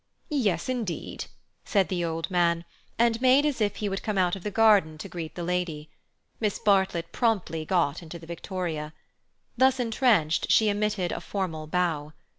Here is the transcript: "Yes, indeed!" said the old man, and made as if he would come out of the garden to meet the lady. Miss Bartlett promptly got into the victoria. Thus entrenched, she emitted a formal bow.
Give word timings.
"Yes, 0.31 0.67
indeed!" 0.67 1.25
said 1.63 1.89
the 1.89 2.03
old 2.03 2.31
man, 2.31 2.65
and 2.97 3.21
made 3.21 3.45
as 3.45 3.61
if 3.61 3.75
he 3.75 3.87
would 3.87 4.01
come 4.01 4.17
out 4.17 4.35
of 4.35 4.41
the 4.41 4.49
garden 4.49 4.97
to 4.97 5.15
meet 5.15 5.35
the 5.35 5.43
lady. 5.43 5.91
Miss 6.39 6.57
Bartlett 6.57 7.11
promptly 7.11 7.65
got 7.65 8.01
into 8.01 8.17
the 8.17 8.25
victoria. 8.25 8.93
Thus 9.57 9.79
entrenched, 9.79 10.49
she 10.51 10.69
emitted 10.69 11.11
a 11.11 11.21
formal 11.21 11.67
bow. 11.67 12.13